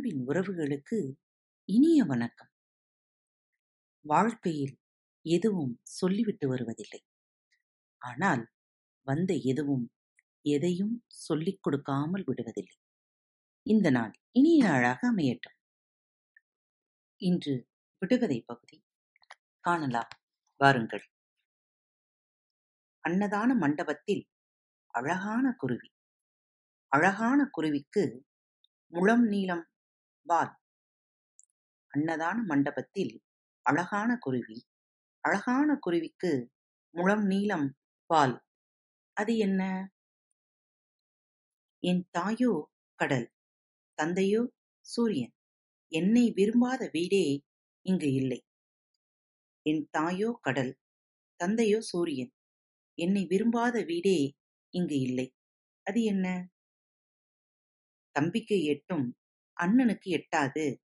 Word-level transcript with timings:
அன்பின் 0.00 0.28
உறவுகளுக்கு 0.28 0.98
இனிய 1.68 2.04
வணக்கம். 2.04 2.50
வாழ்க்கையில் 4.04 4.78
எதுவும் 5.26 5.80
சொல்லிவிட்டு 5.82 6.48
வருவதில்லை. 6.48 7.00
ஆனால் 8.02 8.42
வந்த 9.06 9.34
எதுவும் 9.42 9.84
எதையும் 10.44 11.04
சொல்லிக் 11.06 11.62
கொடுக்காமல் 11.62 12.24
விடுவதில்லை. 12.26 12.78
இந்த 13.66 13.90
நாள் 13.90 14.12
இனிய 14.30 14.64
நாளாக 14.64 15.12
அமையட்டும். 15.12 15.56
இன்று 17.20 17.68
விடுகதை 17.98 18.42
பகுதி 18.46 18.84
காணலாம் 19.60 20.14
வாருங்கள். 20.56 21.06
அன்னதான 23.08 23.56
மண்டபத்தில் 23.56 24.24
அழகான 24.94 25.52
குருவி. 25.58 25.90
அழகான 26.92 27.48
குருவிக்கு 27.50 28.24
முழம் 28.92 29.26
நீளம் 29.26 29.64
வால் 30.30 30.52
அன்னதான 31.92 32.38
மண்டபத்தில் 32.42 33.14
அழகான 33.66 34.10
குருவி 34.16 34.58
அழகான 35.24 35.78
குருவிக்கு 35.80 36.30
முழம் 36.94 37.24
நீளம் 37.26 37.66
வால் 38.06 38.36
அது 39.16 39.36
என்ன? 39.36 39.62
என் 41.82 42.02
தாயோ 42.10 42.52
கடல் 42.98 43.26
தந்தையோ 43.98 44.42
சூரியன். 44.86 45.34
என்னை 45.92 46.24
விரும்பாத 46.30 46.82
வீடே 46.92 47.24
இங்கு 47.86 48.12
இல்லை. 48.12 48.40
என் 49.66 49.82
தாயோ 49.90 50.30
கடல் 50.40 50.72
தந்தையோ 51.40 51.80
சூரியன். 51.80 52.32
என்னை 52.98 53.24
விரும்பாத 53.24 53.82
வீடே 53.82 54.18
இங்கு 54.74 54.98
இல்லை. 55.00 55.26
அது 55.86 56.02
என்ன? 56.02 56.26
தம்பிக்கு 58.16 58.56
எட்டும் 58.64 59.06
அண்ணனுக்கு 59.56 60.10
எட்டாது. 60.10 60.76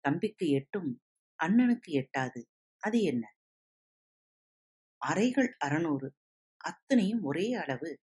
தம்பிக்கு 0.00 0.46
எட்டும் 0.48 1.00
அண்ணனுக்கு 1.42 1.90
எட்டாது. 1.90 2.44
அது 2.78 3.00
என்ன? 3.02 3.34
அறைகள் 4.96 5.56
அறநூறு. 5.64 6.08
அத்தனையும் 6.56 7.22
ஒரே 7.22 7.52
அளவு. 7.52 8.00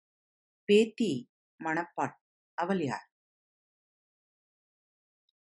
பேத்தி 0.69 1.29
மணப்பாள் 1.63 2.15
அவள் 2.53 2.81
யார்? 2.81 3.07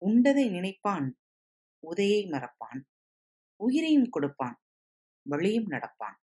உண்டதை 0.02 0.50
நினைப்பான் 0.50 1.16
உதையை 1.82 2.28
மறப்பான் 2.28 2.80
உயிரையும் 3.56 4.08
கொடுப்பான் 4.08 4.56
வழியும் 5.22 5.70
நடப்பான். 5.70 6.16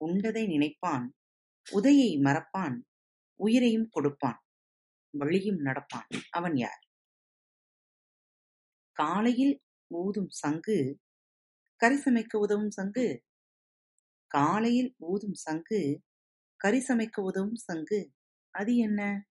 உண்டதை 0.00 0.46
நினைப்பான் 0.46 1.06
உதையை 1.66 2.20
மறப்பான் 2.20 2.76
உயிரையும் 3.40 3.88
கொடுப்பான் 3.90 4.40
வழியும் 5.10 5.60
நடப்பான் 5.60 6.08
அவன் 6.30 6.56
யார்? 6.56 6.82
காலையில் 8.92 9.62
ஊதும் 9.90 10.28
சங்கு 10.28 11.00
கறி 11.76 11.96
சமைக்க 11.96 12.36
உதவும் 12.38 12.70
சங்கு 12.70 13.24
காலையில் 14.36 14.94
ஊதும் 14.98 15.32
சங்கு 15.32 16.02
கறி 16.56 16.84
சமைக்க 16.88 17.20
உதவும் 17.20 17.54
சங்கு 17.54 18.12
அது 18.50 18.76
என்ன? 18.76 19.26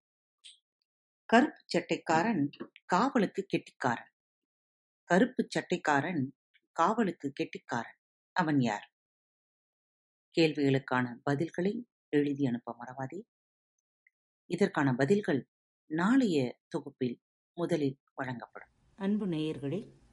கருப்பு 1.26 1.62
சட்டைக்காரன் 1.66 2.50
காவலுக்கு 2.86 3.46
கெட்டிக்காரன். 3.48 4.12
கருப்பு 5.04 5.48
சட்டைக்காரன் 5.48 6.32
காவலுக்கு 6.72 7.32
கெட்டிக்காரன். 7.32 7.98
அவன் 8.32 8.62
யார்? 8.62 8.94
கேள்விகளுக்கான 10.38 11.20
பதில்களை 11.30 11.84
எழுதி 12.10 12.46
அனுப்ப 12.46 12.76
மறவாதே. 12.80 13.22
இதற்கான 14.46 14.94
பதில்கள் 14.94 15.50
நாளைய 15.86 16.60
தொகுப்பில் 16.68 17.22
முதலில் 17.54 18.00
வழங்கப்படும். 18.14 18.70
அன்பு 18.96 19.28
நேயர்களே 19.28 20.05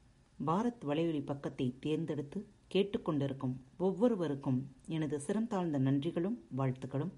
பாரத் 0.47 0.85
வலையொலி 0.85 1.25
பக்கத்தை 1.25 1.79
தேர்ந்தெடுத்து 1.79 2.39
கேட்டுக்கொண்டிருக்கும் 2.75 3.55
ஒவ்வொருவருக்கும் 3.79 4.77
எனது 4.87 5.19
சிறந்தாழ்ந்த 5.19 5.79
நன்றிகளும் 5.79 6.39
வாழ்த்துக்களும். 6.57 7.13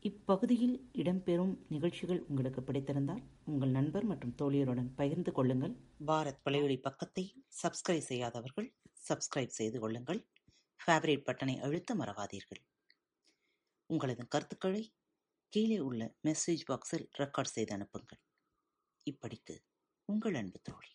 இப்பகுதியில் 0.00 0.90
இடம்பெறும் 0.92 1.58
நிகழ்ச்சிகள் 1.68 2.24
உங்களுக்கு 2.28 2.60
பிடித்திருந்தால் 2.60 3.22
உங்கள் 3.44 3.70
நண்பர் 3.70 4.04
மற்றும் 4.04 4.34
தோழியருடன் 4.38 4.90
பகிர்ந்து 4.94 5.32
கொள்ளுங்கள். 5.32 5.74
பாரத் 6.06 6.42
வலையொலி 6.44 6.80
பக்கத்தை 6.80 7.44
சப்ஸ்கிரைப் 7.62 8.08
செய்யாதவர்கள் 8.10 8.74
சப்ஸ்கிரைப் 9.08 9.56
செய்து 9.58 9.80
கொள்ளுங்கள். 9.80 10.28
ஃபேவரேட் 10.80 11.26
பட்டனை 11.26 11.60
அழுத்த 11.60 11.94
மறவாதீர்கள். 11.94 12.62
உங்களது 13.86 14.28
கருத்துக்களை 14.28 14.94
கீழே 15.48 15.78
உள்ள 15.78 16.14
மெசேஜ் 16.24 16.66
பாக்ஸில் 16.72 17.08
ரெக்கார்ட் 17.18 17.54
செய்து 17.56 17.74
அனுப்புங்கள். 17.74 18.20
இப்படிக்கு 19.10 19.56
உங்கள் 20.04 20.34
அன்பு 20.34 20.60
தோழி. 20.62 20.88